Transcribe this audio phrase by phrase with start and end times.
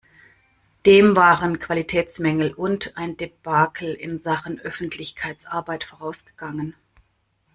[0.87, 6.73] Dem waren Qualitätsmängel und ein Debakel in Sachen Öffentlichkeitsarbeit vorausgegangen.